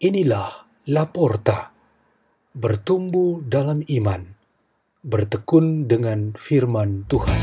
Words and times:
Inilah 0.00 0.64
Laporta, 0.88 1.76
bertumbuh 2.56 3.44
dalam 3.44 3.84
iman, 3.84 4.32
bertekun 5.04 5.92
dengan 5.92 6.32
firman 6.32 7.04
Tuhan. 7.04 7.36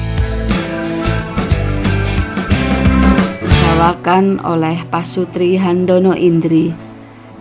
Bawakan 3.45 4.41
oleh 4.41 4.81
Pasutri 4.89 5.61
Handono 5.61 6.17
Indri 6.17 6.73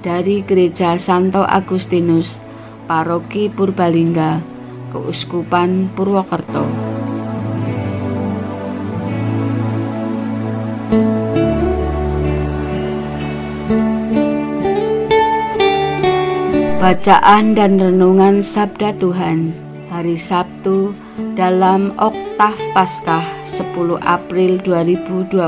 dari 0.05 0.45
Gereja 0.45 1.01
Santo 1.01 1.49
Agustinus, 1.49 2.45
Paroki 2.85 3.49
Purbalingga, 3.49 4.45
Keuskupan 4.93 5.97
Purwokerto. 5.97 6.69
Bacaan 16.77 17.57
dan 17.57 17.81
Renungan 17.81 18.45
Sabda 18.45 18.93
Tuhan 19.01 19.57
Hari 19.89 20.13
Sabtu 20.13 20.93
dalam 21.33 21.97
Oktav 21.97 22.53
Paskah 22.77 23.25
10 23.49 23.97
April 24.05 24.61
2021 24.61 25.41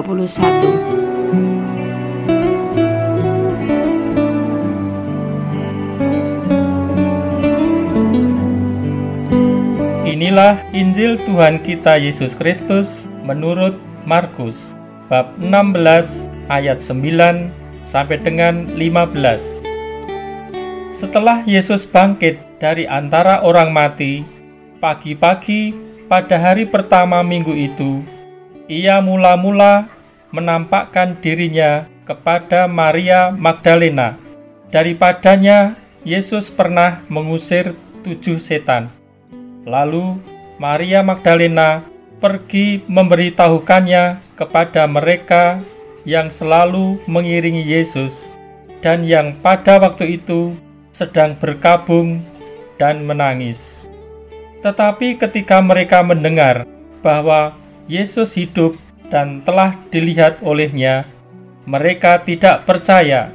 Inilah 10.09 10.65
Injil 10.73 11.21
Tuhan 11.29 11.61
kita 11.61 12.01
Yesus 12.01 12.33
Kristus 12.33 13.05
menurut 13.21 13.77
Markus 14.09 14.73
bab 15.13 15.37
16 15.37 16.33
ayat 16.49 16.81
9 16.81 17.53
sampai 17.85 18.17
dengan 18.17 18.65
15. 18.73 19.68
Setelah 20.99 21.47
Yesus 21.47 21.87
bangkit 21.87 22.59
dari 22.59 22.83
antara 22.83 23.47
orang 23.47 23.71
mati, 23.71 24.27
pagi-pagi 24.83 25.71
pada 26.11 26.35
hari 26.43 26.67
pertama 26.67 27.23
minggu 27.23 27.55
itu, 27.55 28.03
ia 28.67 28.99
mula-mula 28.99 29.87
menampakkan 30.35 31.15
dirinya 31.23 31.87
kepada 32.03 32.67
Maria 32.67 33.31
Magdalena. 33.31 34.19
Daripadanya, 34.75 35.79
Yesus 36.03 36.51
pernah 36.51 37.07
mengusir 37.07 37.79
tujuh 38.03 38.43
setan. 38.43 38.91
Lalu, 39.71 40.19
Maria 40.59 41.07
Magdalena 41.07 41.87
pergi 42.19 42.83
memberitahukannya 42.91 44.35
kepada 44.35 44.91
mereka 44.91 45.63
yang 46.03 46.35
selalu 46.35 46.99
mengiringi 47.07 47.63
Yesus 47.63 48.35
dan 48.83 49.07
yang 49.07 49.39
pada 49.39 49.79
waktu 49.79 50.19
itu 50.19 50.59
sedang 50.99 51.39
berkabung 51.39 52.27
dan 52.75 53.07
menangis. 53.07 53.87
Tetapi 54.59 55.15
ketika 55.23 55.63
mereka 55.63 56.03
mendengar 56.03 56.67
bahwa 56.99 57.55
Yesus 57.87 58.35
hidup 58.35 58.75
dan 59.07 59.47
telah 59.47 59.79
dilihat 59.95 60.43
olehnya, 60.43 61.07
mereka 61.63 62.19
tidak 62.27 62.67
percaya. 62.67 63.31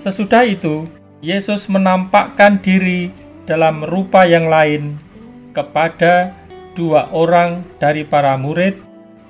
Sesudah 0.00 0.48
itu, 0.48 0.88
Yesus 1.20 1.68
menampakkan 1.68 2.56
diri 2.58 3.12
dalam 3.44 3.84
rupa 3.84 4.24
yang 4.24 4.48
lain 4.48 4.96
kepada 5.52 6.32
dua 6.72 7.12
orang 7.12 7.60
dari 7.76 8.02
para 8.02 8.34
murid 8.40 8.80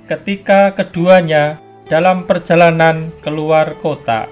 ketika 0.07 0.71
keduanya 0.73 1.59
dalam 1.91 2.25
perjalanan 2.25 3.11
keluar 3.21 3.75
kota. 3.83 4.31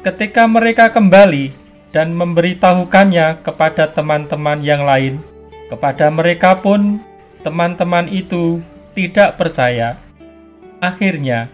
Ketika 0.00 0.48
mereka 0.48 0.90
kembali 0.90 1.65
dan 1.94 2.14
memberitahukannya 2.14 3.42
kepada 3.42 3.90
teman-teman 3.90 4.62
yang 4.62 4.82
lain. 4.86 5.22
Kepada 5.66 6.10
mereka 6.10 6.58
pun, 6.58 7.02
teman-teman 7.42 8.06
itu 8.06 8.62
tidak 8.94 9.38
percaya. 9.38 9.98
Akhirnya, 10.78 11.50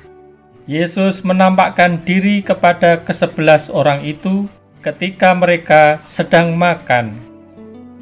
Yesus 0.69 1.27
menampakkan 1.27 1.99
diri 2.07 2.39
kepada 2.41 3.03
kesebelas 3.03 3.67
orang 3.67 4.07
itu 4.07 4.47
ketika 4.83 5.35
mereka 5.35 5.99
sedang 5.99 6.55
makan. 6.55 7.19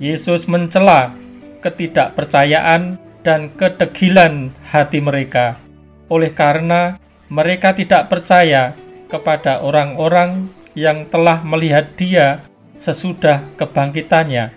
Yesus 0.01 0.49
mencela 0.49 1.13
ketidakpercayaan 1.61 2.97
dan 3.21 3.53
kedegilan 3.53 4.49
hati 4.65 5.01
mereka, 5.05 5.61
oleh 6.09 6.33
karena 6.33 6.97
mereka 7.29 7.77
tidak 7.77 8.09
percaya 8.09 8.73
kepada 9.13 9.61
orang-orang 9.61 10.49
yang 10.75 11.07
telah 11.11 11.43
melihat 11.43 11.93
dia 11.99 12.45
sesudah 12.81 13.45
kebangkitannya. 13.59 14.55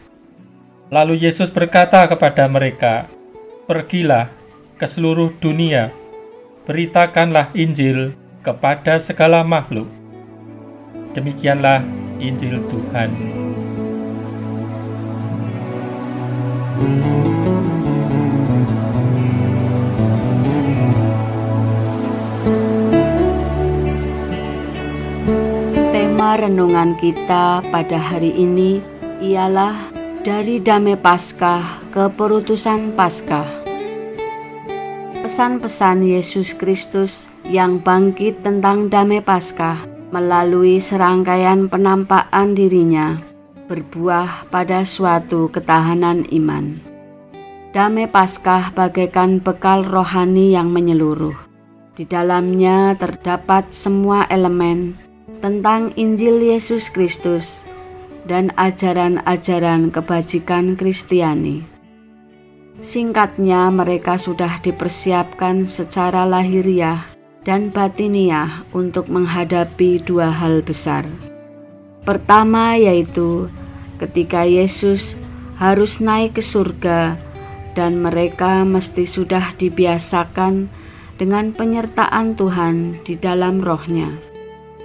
Lalu 0.93 1.25
Yesus 1.25 1.49
berkata 1.49 2.05
kepada 2.05 2.45
mereka, 2.45 3.09
"Pergilah 3.65 4.29
ke 4.77 4.85
seluruh 4.85 5.33
dunia, 5.41 5.89
beritakanlah 6.69 7.49
Injil 7.57 8.13
kepada 8.45 9.01
segala 9.01 9.41
makhluk." 9.41 9.89
Demikianlah 11.17 11.81
Injil 12.21 12.61
Tuhan. 12.69 13.11
Renungan 26.53 26.93
kita 27.01 27.65
pada 27.73 27.97
hari 27.97 28.29
ini 28.29 28.77
ialah 29.25 29.73
dari 30.21 30.61
Damai 30.61 30.93
Paskah 30.93 31.81
ke 31.89 32.05
Perutusan 32.13 32.93
Paskah. 32.93 33.65
Pesan-pesan 35.25 36.05
Yesus 36.05 36.53
Kristus 36.53 37.33
yang 37.41 37.81
bangkit 37.81 38.45
tentang 38.45 38.85
Damai 38.85 39.25
Paskah 39.25 39.81
melalui 40.13 40.77
serangkaian 40.77 41.73
penampakan 41.73 42.53
dirinya 42.53 43.17
berbuah 43.65 44.45
pada 44.53 44.85
suatu 44.85 45.49
ketahanan 45.49 46.21
iman. 46.37 46.77
Damai 47.73 48.05
Paskah 48.05 48.69
bagaikan 48.77 49.41
bekal 49.41 49.81
rohani 49.81 50.53
yang 50.53 50.69
menyeluruh. 50.69 51.33
Di 51.97 52.05
dalamnya 52.05 52.93
terdapat 52.93 53.73
semua 53.73 54.29
elemen 54.29 55.02
tentang 55.43 55.91
Injil 55.99 56.39
Yesus 56.39 56.87
Kristus 56.87 57.67
dan 58.23 58.55
ajaran-ajaran 58.55 59.91
kebajikan 59.91 60.79
Kristiani. 60.79 61.67
Singkatnya, 62.79 63.67
mereka 63.67 64.15
sudah 64.15 64.63
dipersiapkan 64.63 65.67
secara 65.67 66.23
lahiriah 66.23 67.03
dan 67.43 67.75
batiniah 67.75 68.63
untuk 68.71 69.11
menghadapi 69.11 69.99
dua 69.99 70.31
hal 70.31 70.63
besar. 70.63 71.03
Pertama, 72.07 72.79
yaitu 72.79 73.51
ketika 73.99 74.47
Yesus 74.47 75.19
harus 75.59 75.99
naik 75.99 76.39
ke 76.39 76.43
surga, 76.43 77.19
dan 77.75 77.99
mereka 77.99 78.63
mesti 78.63 79.03
sudah 79.03 79.51
dibiasakan 79.59 80.71
dengan 81.19 81.51
penyertaan 81.51 82.39
Tuhan 82.39 83.03
di 83.03 83.19
dalam 83.19 83.59
rohnya. 83.59 84.32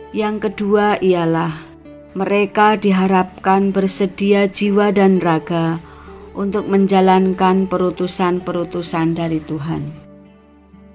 Yang 0.08 0.48
kedua 0.48 0.96
ialah 1.04 1.68
mereka 2.16 2.80
diharapkan 2.80 3.76
bersedia 3.76 4.48
jiwa 4.48 4.88
dan 4.88 5.20
raga 5.20 5.84
untuk 6.32 6.64
menjalankan 6.64 7.68
perutusan-perutusan 7.68 9.12
dari 9.12 9.36
Tuhan. 9.44 10.08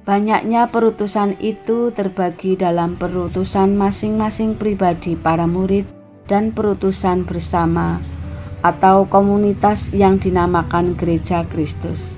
Banyaknya 0.03 0.67
perutusan 0.67 1.37
itu 1.39 1.93
terbagi 1.93 2.57
dalam 2.57 2.97
perutusan 2.97 3.77
masing-masing 3.77 4.57
pribadi 4.57 5.13
para 5.13 5.45
murid 5.45 5.87
dan 6.25 6.49
perutusan 6.51 7.23
bersama 7.23 8.01
atau 8.65 9.05
komunitas 9.05 9.93
yang 9.93 10.17
dinamakan 10.17 10.97
Gereja 10.97 11.45
Kristus. 11.47 12.17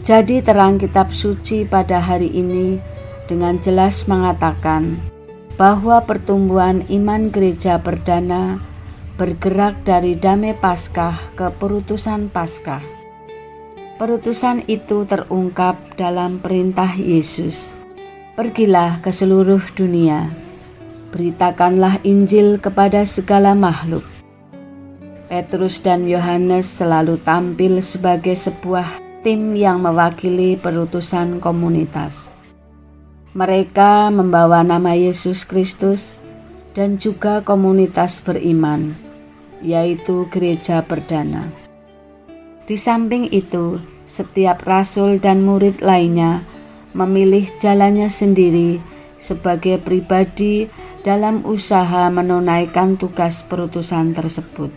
Jadi 0.00 0.40
terang 0.40 0.80
kitab 0.80 1.12
suci 1.12 1.68
pada 1.68 2.00
hari 2.00 2.32
ini 2.32 2.80
dengan 3.28 3.60
jelas 3.60 4.08
mengatakan 4.08 5.09
bahwa 5.60 6.00
pertumbuhan 6.08 6.88
iman 6.88 7.28
gereja 7.28 7.76
perdana 7.76 8.64
bergerak 9.20 9.84
dari 9.84 10.16
damai 10.16 10.56
Paskah 10.56 11.36
ke 11.36 11.52
perutusan 11.52 12.32
Paskah. 12.32 12.80
Perutusan 14.00 14.64
itu 14.64 15.04
terungkap 15.04 15.76
dalam 16.00 16.40
perintah 16.40 16.88
Yesus. 16.96 17.76
Pergilah 18.32 19.04
ke 19.04 19.12
seluruh 19.12 19.60
dunia, 19.76 20.32
beritakanlah 21.12 22.00
Injil 22.08 22.56
kepada 22.56 23.04
segala 23.04 23.52
makhluk. 23.52 24.08
Petrus 25.28 25.84
dan 25.84 26.08
Yohanes 26.08 26.64
selalu 26.72 27.20
tampil 27.20 27.84
sebagai 27.84 28.32
sebuah 28.32 28.96
tim 29.20 29.52
yang 29.52 29.84
mewakili 29.84 30.56
perutusan 30.56 31.36
komunitas. 31.36 32.39
Mereka 33.30 34.10
membawa 34.10 34.66
nama 34.66 34.98
Yesus 34.98 35.46
Kristus 35.46 36.18
dan 36.74 36.98
juga 36.98 37.46
komunitas 37.46 38.18
beriman, 38.18 38.98
yaitu 39.62 40.26
gereja 40.34 40.82
perdana. 40.82 41.46
Di 42.66 42.74
samping 42.74 43.30
itu, 43.30 43.78
setiap 44.02 44.66
rasul 44.66 45.22
dan 45.22 45.46
murid 45.46 45.78
lainnya 45.78 46.42
memilih 46.90 47.46
jalannya 47.62 48.10
sendiri 48.10 48.82
sebagai 49.14 49.78
pribadi 49.78 50.66
dalam 51.06 51.46
usaha 51.46 52.10
menunaikan 52.10 52.98
tugas 52.98 53.46
perutusan 53.46 54.10
tersebut. 54.10 54.74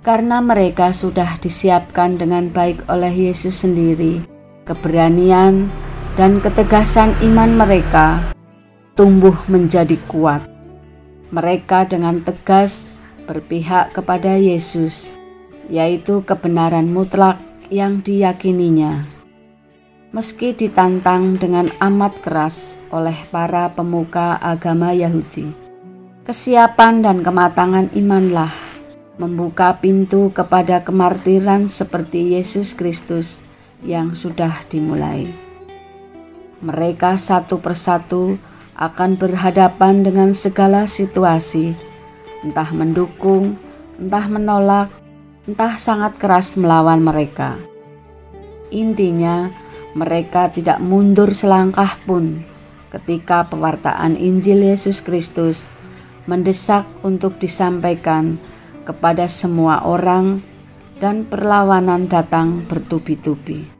Karena 0.00 0.40
mereka 0.40 0.96
sudah 0.96 1.36
disiapkan 1.36 2.16
dengan 2.16 2.48
baik 2.48 2.88
oleh 2.88 3.28
Yesus 3.28 3.68
sendiri, 3.68 4.24
keberanian 4.64 5.68
dan 6.14 6.38
ketegasan 6.38 7.10
iman 7.26 7.58
mereka 7.58 8.22
tumbuh 8.94 9.34
menjadi 9.50 9.98
kuat. 10.06 10.46
Mereka 11.34 11.90
dengan 11.90 12.22
tegas 12.22 12.86
berpihak 13.26 13.90
kepada 13.90 14.38
Yesus 14.38 15.10
yaitu 15.66 16.22
kebenaran 16.22 16.86
mutlak 16.92 17.40
yang 17.72 17.98
diyakininya. 18.04 19.02
Meski 20.14 20.54
ditantang 20.54 21.34
dengan 21.34 21.66
amat 21.82 22.22
keras 22.22 22.78
oleh 22.94 23.18
para 23.34 23.66
pemuka 23.74 24.38
agama 24.38 24.94
Yahudi, 24.94 25.50
kesiapan 26.22 27.02
dan 27.02 27.26
kematangan 27.26 27.90
imanlah 27.98 28.54
membuka 29.18 29.74
pintu 29.82 30.30
kepada 30.30 30.86
kemartiran 30.86 31.66
seperti 31.66 32.38
Yesus 32.38 32.78
Kristus 32.78 33.42
yang 33.82 34.14
sudah 34.14 34.62
dimulai. 34.70 35.43
Mereka 36.62 37.18
satu 37.18 37.58
persatu 37.58 38.38
akan 38.74 39.18
berhadapan 39.18 40.02
dengan 40.02 40.34
segala 40.34 40.86
situasi, 40.86 41.74
entah 42.42 42.70
mendukung, 42.74 43.58
entah 43.98 44.26
menolak, 44.26 44.90
entah 45.46 45.78
sangat 45.78 46.18
keras 46.18 46.58
melawan 46.58 47.02
mereka. 47.02 47.58
Intinya, 48.74 49.50
mereka 49.94 50.50
tidak 50.50 50.82
mundur 50.82 51.30
selangkah 51.30 51.98
pun 52.02 52.42
ketika 52.90 53.46
pewartaan 53.46 54.14
Injil 54.14 54.62
Yesus 54.62 55.02
Kristus 55.02 55.70
mendesak 56.30 56.86
untuk 57.02 57.38
disampaikan 57.38 58.38
kepada 58.86 59.26
semua 59.26 59.82
orang 59.82 60.42
dan 61.02 61.26
perlawanan 61.26 62.06
datang 62.06 62.62
bertubi-tubi. 62.66 63.73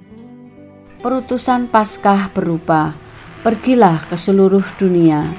Perutusan 1.04 1.68
Paskah 1.68 2.32
berupa, 2.32 2.96
pergilah 3.44 4.08
ke 4.08 4.16
seluruh 4.16 4.64
dunia, 4.80 5.36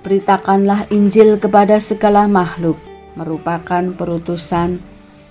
beritakanlah 0.00 0.88
Injil 0.88 1.36
kepada 1.36 1.76
segala 1.84 2.24
makhluk, 2.24 2.80
merupakan 3.12 3.92
perutusan 3.92 4.80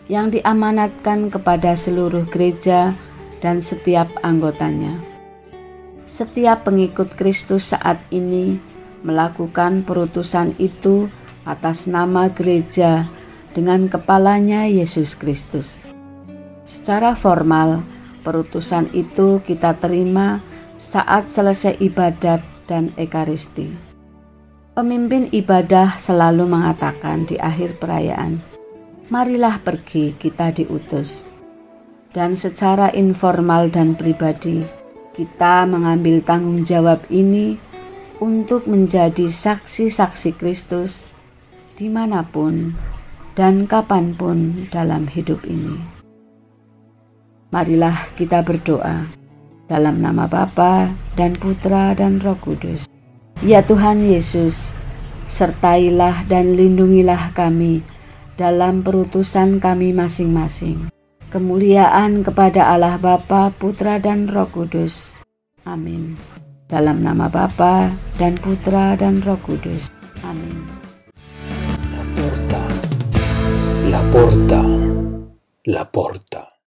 yang 0.05 0.29
diamanatkan 0.29 1.33
kepada 1.33 1.73
seluruh 1.73 2.29
gereja 2.29 2.93
dan 3.41 3.57
setiap 3.57 4.05
anggotanya. 4.21 5.01
Setiap 6.05 6.69
pengikut 6.69 7.17
Kristus 7.17 7.73
saat 7.73 7.97
ini 8.13 8.61
melakukan 9.01 9.81
perutusan 9.81 10.53
itu 10.61 11.09
atas 11.41 11.89
nama 11.89 12.29
gereja 12.29 13.09
dengan 13.57 13.89
kepalanya 13.89 14.69
Yesus 14.69 15.17
Kristus. 15.17 15.89
Secara 16.69 17.17
formal, 17.17 17.94
perutusan 18.25 18.89
itu 18.97 19.37
kita 19.45 19.77
terima 19.77 20.41
saat 20.81 21.29
selesai 21.29 21.77
ibadat 21.77 22.41
dan 22.65 22.89
ekaristi. 22.97 23.69
Pemimpin 24.73 25.29
ibadah 25.31 25.95
selalu 25.95 26.49
mengatakan 26.49 27.23
di 27.23 27.37
akhir 27.37 27.77
perayaan, 27.79 28.41
marilah 29.07 29.61
pergi 29.61 30.17
kita 30.17 30.51
diutus. 30.51 31.31
Dan 32.11 32.35
secara 32.35 32.91
informal 32.91 33.71
dan 33.71 33.95
pribadi, 33.95 34.67
kita 35.15 35.63
mengambil 35.63 36.19
tanggung 36.19 36.67
jawab 36.67 36.99
ini 37.07 37.55
untuk 38.19 38.67
menjadi 38.67 39.27
saksi-saksi 39.31 40.35
Kristus 40.35 41.07
di 41.75 41.91
mana 41.91 42.23
pun 42.23 42.75
dan 43.35 43.67
kapan 43.67 44.15
pun 44.15 44.67
dalam 44.71 45.07
hidup 45.11 45.43
ini. 45.47 45.94
Marilah 47.55 48.11
kita 48.19 48.43
berdoa 48.43 49.07
dalam 49.71 50.03
nama 50.03 50.27
Bapa 50.27 50.91
dan 51.15 51.31
Putra 51.39 51.95
dan 51.95 52.19
Roh 52.19 52.35
Kudus. 52.35 52.83
Ya 53.39 53.63
Tuhan 53.63 54.03
Yesus, 54.03 54.75
sertailah 55.31 56.27
dan 56.27 56.59
lindungilah 56.59 57.31
kami 57.31 57.79
dalam 58.35 58.83
perutusan 58.83 59.63
kami 59.63 59.95
masing-masing. 59.95 60.91
Kemuliaan 61.31 62.27
kepada 62.27 62.75
Allah 62.75 62.99
Bapa, 62.99 63.55
Putra 63.55 64.03
dan 64.03 64.27
Roh 64.27 64.51
Kudus. 64.51 65.23
Amin. 65.63 66.19
Dalam 66.67 67.07
nama 67.07 67.31
Bapa 67.31 67.87
dan 68.19 68.35
Putra 68.35 68.99
dan 68.99 69.23
Roh 69.23 69.39
Kudus. 69.39 69.87
Amin. 70.27 70.59
La 71.95 72.03
porta, 72.19 72.61
la 73.87 74.01
porta, 74.11 74.61
la 75.71 75.83
porta. 75.87 76.54